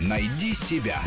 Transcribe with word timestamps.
Найди 0.00 0.54
себя. 0.54 1.00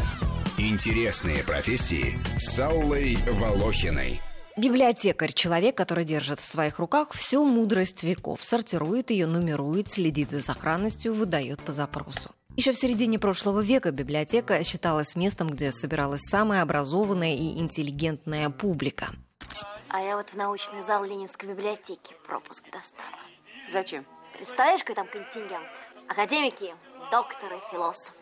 Интересные 0.57 1.43
профессии 1.43 2.19
с 2.37 2.59
Аллой 2.59 3.17
Волохиной. 3.27 4.21
Библиотекарь– 4.55 5.33
человек, 5.33 5.75
который 5.75 6.05
держит 6.05 6.39
в 6.39 6.47
своих 6.47 6.77
руках 6.77 7.11
всю 7.13 7.43
мудрость 7.43 8.03
веков, 8.03 8.43
сортирует 8.43 9.09
ее, 9.09 9.25
нумерует, 9.25 9.91
следит 9.91 10.29
за 10.29 10.43
сохранностью, 10.43 11.13
выдает 11.13 11.59
по 11.61 11.71
запросу. 11.71 12.29
Еще 12.55 12.71
в 12.71 12.77
середине 12.77 13.17
прошлого 13.17 13.61
века 13.61 13.89
библиотека 13.91 14.63
считалась 14.63 15.15
местом, 15.15 15.49
где 15.49 15.71
собиралась 15.71 16.21
самая 16.21 16.61
образованная 16.61 17.35
и 17.35 17.57
интеллигентная 17.57 18.51
публика. 18.51 19.07
А 19.89 19.99
я 19.99 20.17
вот 20.17 20.29
в 20.29 20.37
научный 20.37 20.83
зал 20.83 21.03
Ленинской 21.03 21.49
библиотеки 21.49 22.13
пропуск 22.27 22.65
достала. 22.71 23.19
Зачем? 23.71 24.05
Представляешь, 24.37 24.83
какой 24.83 24.95
там 24.95 25.07
контингент? 25.07 25.67
Академики, 26.07 26.73
докторы, 27.11 27.55
философы. 27.71 28.17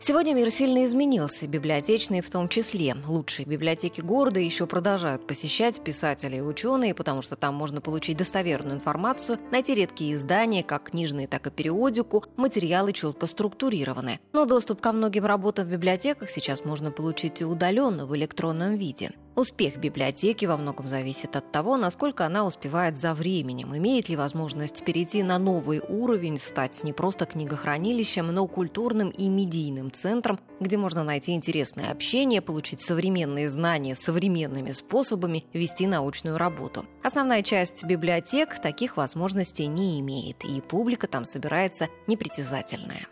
Сегодня 0.00 0.34
мир 0.34 0.50
сильно 0.50 0.84
изменился, 0.84 1.46
библиотечные 1.46 2.22
в 2.22 2.30
том 2.30 2.48
числе. 2.48 2.94
Лучшие 3.06 3.46
библиотеки 3.46 4.00
города 4.00 4.38
еще 4.38 4.66
продолжают 4.66 5.26
посещать 5.26 5.82
писатели 5.82 6.36
и 6.36 6.40
ученые, 6.40 6.94
потому 6.94 7.22
что 7.22 7.36
там 7.36 7.54
можно 7.54 7.80
получить 7.80 8.16
достоверную 8.16 8.76
информацию, 8.76 9.38
найти 9.50 9.74
редкие 9.74 10.14
издания, 10.14 10.62
как 10.62 10.90
книжные, 10.90 11.26
так 11.26 11.46
и 11.46 11.50
периодику, 11.50 12.24
материалы 12.36 12.92
четко 12.92 13.26
структурированы. 13.26 14.20
Но 14.32 14.44
доступ 14.44 14.80
ко 14.80 14.92
многим 14.92 15.24
работам 15.24 15.66
в 15.66 15.70
библиотеках 15.70 16.30
сейчас 16.30 16.64
можно 16.64 16.90
получить 16.90 17.40
и 17.40 17.44
удаленно 17.44 18.06
в 18.06 18.14
электронном 18.16 18.76
виде. 18.76 19.12
Успех 19.38 19.76
библиотеки 19.76 20.46
во 20.46 20.56
многом 20.56 20.88
зависит 20.88 21.36
от 21.36 21.52
того, 21.52 21.76
насколько 21.76 22.26
она 22.26 22.44
успевает 22.44 22.96
за 22.96 23.14
временем, 23.14 23.76
имеет 23.76 24.08
ли 24.08 24.16
возможность 24.16 24.84
перейти 24.84 25.22
на 25.22 25.38
новый 25.38 25.78
уровень, 25.78 26.38
стать 26.38 26.82
не 26.82 26.92
просто 26.92 27.24
книгохранилищем, 27.24 28.26
но 28.26 28.48
культурным 28.48 29.10
и 29.10 29.28
медийным 29.28 29.92
центром, 29.92 30.40
где 30.58 30.76
можно 30.76 31.04
найти 31.04 31.34
интересное 31.34 31.92
общение, 31.92 32.42
получить 32.42 32.80
современные 32.80 33.48
знания 33.48 33.94
современными 33.94 34.72
способами, 34.72 35.44
вести 35.52 35.86
научную 35.86 36.36
работу. 36.36 36.84
Основная 37.04 37.44
часть 37.44 37.84
библиотек 37.84 38.60
таких 38.60 38.96
возможностей 38.96 39.68
не 39.68 40.00
имеет, 40.00 40.44
и 40.44 40.60
публика 40.60 41.06
там 41.06 41.24
собирается 41.24 41.86
непритязательная. 42.08 43.06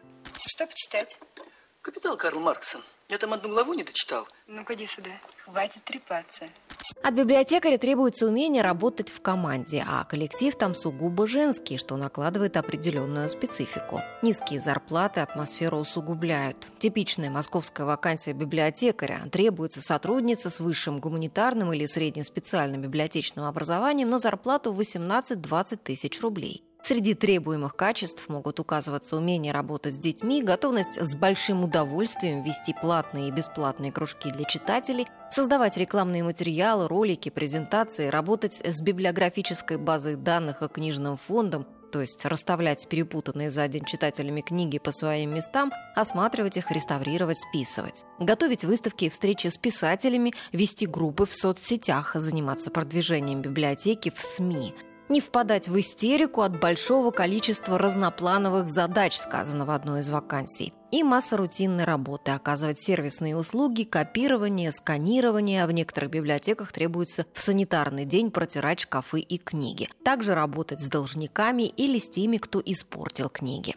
Что 0.44 0.66
почитать? 0.66 1.20
Капитал 1.86 2.16
Карл 2.16 2.40
Маркса. 2.40 2.80
Я 3.08 3.16
там 3.16 3.32
одну 3.32 3.48
главу 3.48 3.72
не 3.72 3.84
дочитал. 3.84 4.26
Ну-ка, 4.48 4.74
иди 4.74 4.88
сюда. 4.88 5.10
Хватит 5.44 5.84
трепаться. 5.84 6.46
От 7.00 7.14
библиотекаря 7.14 7.78
требуется 7.78 8.26
умение 8.26 8.64
работать 8.64 9.08
в 9.08 9.20
команде, 9.22 9.84
а 9.86 10.02
коллектив 10.02 10.56
там 10.56 10.74
сугубо 10.74 11.28
женский, 11.28 11.78
что 11.78 11.96
накладывает 11.96 12.56
определенную 12.56 13.28
специфику. 13.28 14.02
Низкие 14.20 14.60
зарплаты 14.60 15.20
атмосферу 15.20 15.78
усугубляют. 15.78 16.66
Типичная 16.80 17.30
московская 17.30 17.86
вакансия 17.86 18.32
библиотекаря. 18.32 19.28
Требуется 19.30 19.80
сотрудница 19.80 20.50
с 20.50 20.58
высшим 20.58 20.98
гуманитарным 20.98 21.72
или 21.72 21.86
среднеспециальным 21.86 22.82
библиотечным 22.82 23.44
образованием 23.44 24.10
на 24.10 24.18
зарплату 24.18 24.72
18-20 24.72 25.76
тысяч 25.76 26.20
рублей. 26.20 26.64
Среди 26.86 27.14
требуемых 27.14 27.74
качеств 27.74 28.28
могут 28.28 28.60
указываться 28.60 29.16
умение 29.16 29.52
работать 29.52 29.94
с 29.94 29.98
детьми, 29.98 30.40
готовность 30.40 30.96
с 30.96 31.16
большим 31.16 31.64
удовольствием 31.64 32.42
вести 32.42 32.76
платные 32.80 33.26
и 33.26 33.32
бесплатные 33.32 33.90
кружки 33.90 34.30
для 34.30 34.44
читателей, 34.44 35.08
создавать 35.32 35.76
рекламные 35.76 36.22
материалы, 36.22 36.86
ролики, 36.86 37.28
презентации, 37.28 38.06
работать 38.06 38.62
с 38.64 38.80
библиографической 38.80 39.78
базой 39.78 40.14
данных 40.14 40.62
и 40.62 40.68
книжным 40.68 41.16
фондом, 41.16 41.66
то 41.90 42.00
есть 42.00 42.24
расставлять 42.24 42.86
перепутанные 42.88 43.50
за 43.50 43.66
день 43.66 43.84
читателями 43.84 44.40
книги 44.42 44.78
по 44.78 44.92
своим 44.92 45.34
местам, 45.34 45.72
осматривать 45.96 46.56
их, 46.56 46.70
реставрировать, 46.70 47.40
списывать. 47.40 48.04
Готовить 48.20 48.64
выставки 48.64 49.06
и 49.06 49.10
встречи 49.10 49.48
с 49.48 49.58
писателями, 49.58 50.34
вести 50.52 50.86
группы 50.86 51.26
в 51.26 51.34
соцсетях, 51.34 52.14
заниматься 52.14 52.70
продвижением 52.70 53.42
библиотеки 53.42 54.12
в 54.14 54.20
СМИ– 54.20 54.72
не 55.08 55.20
впадать 55.20 55.68
в 55.68 55.78
истерику 55.78 56.42
от 56.42 56.58
большого 56.58 57.10
количества 57.10 57.78
разноплановых 57.78 58.68
задач, 58.68 59.16
сказано 59.16 59.64
в 59.64 59.70
одной 59.70 60.00
из 60.00 60.10
вакансий. 60.10 60.72
И 60.90 61.02
масса 61.02 61.36
рутинной 61.36 61.84
работы, 61.84 62.30
оказывать 62.30 62.80
сервисные 62.80 63.36
услуги, 63.36 63.82
копирование, 63.82 64.72
сканирование, 64.72 65.64
а 65.64 65.66
в 65.66 65.72
некоторых 65.72 66.10
библиотеках 66.10 66.72
требуется 66.72 67.26
в 67.32 67.40
санитарный 67.40 68.04
день 68.04 68.30
протирать 68.30 68.80
шкафы 68.80 69.20
и 69.20 69.38
книги. 69.38 69.88
Также 70.04 70.34
работать 70.34 70.80
с 70.80 70.88
должниками 70.88 71.64
или 71.64 71.98
с 71.98 72.08
теми, 72.08 72.36
кто 72.38 72.62
испортил 72.64 73.28
книги. 73.28 73.74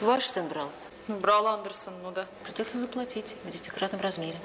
Ваш 0.00 0.26
сын 0.26 0.46
брал? 0.48 0.68
Брал 1.08 1.46
Андерсон, 1.46 1.94
ну 2.02 2.10
да. 2.10 2.26
Придется 2.44 2.78
заплатить 2.78 3.36
в 3.44 3.50
десятикратном 3.50 4.00
размере. 4.00 4.36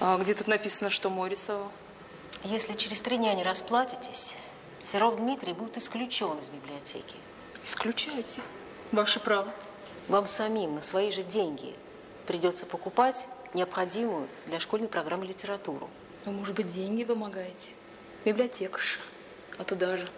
А 0.00 0.16
где 0.18 0.34
тут 0.34 0.46
написано, 0.46 0.90
что 0.90 1.10
мой 1.10 1.28
рисовал? 1.28 1.72
Если 2.44 2.74
через 2.74 3.02
три 3.02 3.16
дня 3.16 3.34
не 3.34 3.42
расплатитесь, 3.42 4.36
Серов 4.84 5.16
Дмитрий 5.16 5.52
будет 5.52 5.76
исключен 5.78 6.38
из 6.38 6.48
библиотеки. 6.48 7.16
Исключайте. 7.64 8.40
Ваше 8.92 9.20
право. 9.20 9.52
Вам 10.08 10.26
самим 10.26 10.76
на 10.76 10.82
свои 10.82 11.10
же 11.10 11.22
деньги 11.22 11.74
придется 12.26 12.64
покупать 12.64 13.28
необходимую 13.54 14.28
для 14.46 14.60
школьной 14.60 14.88
программы 14.88 15.26
литературу. 15.26 15.90
А 16.24 16.30
может 16.30 16.54
быть, 16.54 16.72
деньги 16.72 17.04
вымогаете? 17.04 17.70
Библиотекарша. 18.24 19.00
А 19.58 19.64
туда 19.64 19.96
же. 19.96 20.08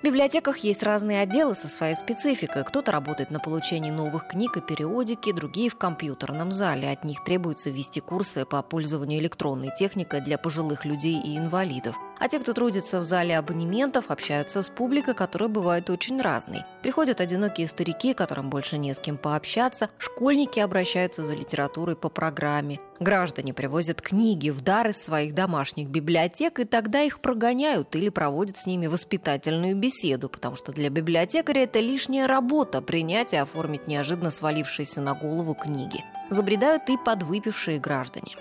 В 0.00 0.06
библиотеках 0.06 0.58
есть 0.58 0.82
разные 0.82 1.22
отделы 1.22 1.54
со 1.54 1.66
своей 1.66 1.96
спецификой. 1.96 2.64
Кто-то 2.64 2.92
работает 2.92 3.30
на 3.30 3.40
получении 3.40 3.90
новых 3.90 4.28
книг 4.28 4.56
и 4.56 4.60
периодики, 4.60 5.32
другие 5.32 5.70
в 5.70 5.76
компьютерном 5.76 6.50
зале. 6.50 6.90
От 6.90 7.04
них 7.04 7.24
требуется 7.24 7.70
вести 7.70 8.00
курсы 8.00 8.44
по 8.44 8.62
пользованию 8.62 9.20
электронной 9.20 9.72
техникой 9.74 10.20
для 10.20 10.36
пожилых 10.36 10.84
людей 10.84 11.18
и 11.20 11.38
инвалидов. 11.38 11.96
А 12.24 12.28
те, 12.28 12.38
кто 12.38 12.54
трудится 12.54 13.00
в 13.00 13.04
зале 13.04 13.36
абонементов, 13.36 14.10
общаются 14.10 14.62
с 14.62 14.70
публикой, 14.70 15.12
которая 15.12 15.50
бывает 15.50 15.90
очень 15.90 16.22
разной. 16.22 16.64
Приходят 16.82 17.20
одинокие 17.20 17.68
старики, 17.68 18.14
которым 18.14 18.48
больше 18.48 18.78
не 18.78 18.94
с 18.94 18.98
кем 18.98 19.18
пообщаться, 19.18 19.90
школьники 19.98 20.58
обращаются 20.58 21.22
за 21.22 21.34
литературой 21.34 21.96
по 21.96 22.08
программе. 22.08 22.80
Граждане 22.98 23.52
привозят 23.52 24.00
книги 24.00 24.48
в 24.48 24.62
дар 24.62 24.88
из 24.88 25.04
своих 25.04 25.34
домашних 25.34 25.90
библиотек, 25.90 26.60
и 26.60 26.64
тогда 26.64 27.02
их 27.02 27.20
прогоняют 27.20 27.94
или 27.94 28.08
проводят 28.08 28.56
с 28.56 28.64
ними 28.64 28.86
воспитательную 28.86 29.76
беседу, 29.76 30.30
потому 30.30 30.56
что 30.56 30.72
для 30.72 30.88
библиотекаря 30.88 31.64
это 31.64 31.80
лишняя 31.80 32.26
работа– 32.26 32.80
принять 32.80 33.34
и 33.34 33.36
оформить 33.36 33.86
неожиданно 33.86 34.30
свалившиеся 34.30 35.02
на 35.02 35.12
голову 35.12 35.52
книги. 35.52 36.02
Забредают 36.30 36.88
и 36.88 36.96
подвыпившие 36.96 37.78
граждане. 37.78 38.38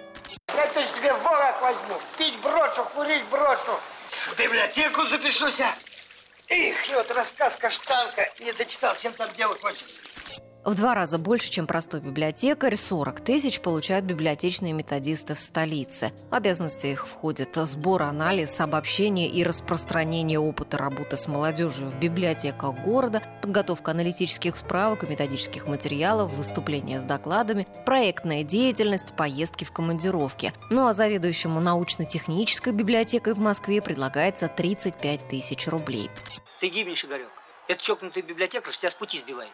Я 0.55 0.67
то 0.67 0.83
тебе 0.95 1.13
ворог 1.13 1.61
возьму, 1.61 2.01
пить 2.17 2.37
брошу, 2.39 2.83
курить 2.95 3.23
брошу. 3.25 3.79
В 4.27 4.37
библиотеку 4.37 5.05
запишусь, 5.05 5.59
а? 5.59 5.75
Их, 6.53 6.89
и 6.89 6.93
вот 6.93 7.09
рассказ 7.11 7.55
Каштанка 7.57 8.31
не 8.39 8.51
дочитал, 8.53 8.95
чем 8.95 9.13
там 9.13 9.31
дело 9.33 9.55
кончится. 9.55 10.01
В 10.65 10.75
два 10.75 10.95
раза 10.95 11.17
больше, 11.17 11.49
чем 11.49 11.67
простой 11.67 11.99
библиотекарь, 11.99 12.77
40 12.77 13.19
тысяч 13.19 13.59
получают 13.59 14.05
библиотечные 14.05 14.71
методисты 14.71 15.35
в 15.35 15.39
столице. 15.39 16.13
Обязанности 16.31 16.87
их 16.87 17.05
входит 17.05 17.49
сбор, 17.55 18.03
анализ, 18.03 18.61
обобщение 18.61 19.27
и 19.27 19.43
распространение 19.43 20.39
опыта 20.39 20.77
работы 20.77 21.17
с 21.17 21.27
молодежью 21.27 21.87
в 21.87 21.99
библиотеках 21.99 22.75
города, 22.79 23.21
подготовка 23.41 23.91
аналитических 23.91 24.55
справок 24.55 25.03
и 25.03 25.07
методических 25.07 25.67
материалов, 25.67 26.31
выступления 26.31 27.01
с 27.01 27.03
докладами, 27.03 27.67
проектная 27.85 28.43
деятельность, 28.43 29.13
поездки 29.17 29.65
в 29.65 29.73
командировки. 29.73 30.53
Ну 30.69 30.87
а 30.87 30.93
заведующему 30.93 31.59
научно-технической 31.59 32.71
библиотекой 32.71 33.33
в 33.33 33.39
Москве 33.39 33.81
предлагается 33.81 34.47
35 34.47 35.27
тысяч 35.27 35.67
рублей. 35.67 36.09
Ты 36.61 36.69
гибнешь, 36.69 37.03
Игорек. 37.03 37.27
Это 37.67 37.83
чокнутый 37.83 38.23
библиотекарь 38.23 38.71
тебя 38.71 38.89
с 38.89 38.95
пути 38.95 39.19
сбивает. 39.19 39.51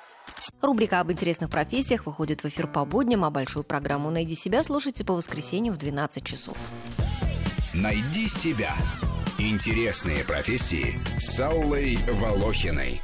Рубрика 0.61 0.99
об 0.99 1.11
интересных 1.11 1.49
профессиях 1.49 2.05
выходит 2.05 2.43
в 2.43 2.47
эфир 2.47 2.67
по 2.67 2.85
будням, 2.85 3.23
а 3.23 3.31
большую 3.31 3.63
программу 3.63 4.09
«Найди 4.09 4.35
себя» 4.35 4.63
слушайте 4.63 5.03
по 5.03 5.13
воскресенью 5.13 5.73
в 5.73 5.77
12 5.77 6.23
часов. 6.23 6.57
«Найди 7.73 8.27
себя»– 8.27 8.73
интересные 9.37 10.23
профессии 10.23 10.99
с 11.19 11.39
Аллой 11.39 11.97
Волохиной. 12.07 13.01